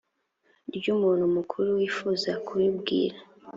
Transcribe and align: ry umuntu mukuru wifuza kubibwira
ry 0.75 0.85
umuntu 0.95 1.23
mukuru 1.35 1.67
wifuza 1.77 2.31
kubibwira 2.45 3.17